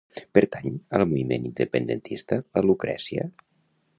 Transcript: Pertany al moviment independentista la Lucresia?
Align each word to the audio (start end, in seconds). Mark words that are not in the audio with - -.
Pertany 0.35 0.79
al 0.99 1.05
moviment 1.11 1.45
independentista 1.51 2.41
la 2.59 2.65
Lucresia? 2.71 3.29